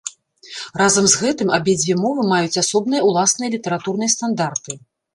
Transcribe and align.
Разам 0.81 1.05
з 1.11 1.19
гэтым 1.25 1.53
абедзве 1.59 1.97
мовы 2.05 2.21
маюць 2.33 2.59
асобныя 2.65 3.05
ўласныя 3.11 3.49
літаратурныя 3.59 4.09
стандарты. 4.19 4.81